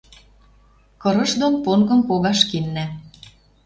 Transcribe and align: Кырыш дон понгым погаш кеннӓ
Кырыш 1.01 1.31
дон 1.41 1.53
понгым 1.65 1.99
погаш 2.07 2.39
кеннӓ 2.49 2.85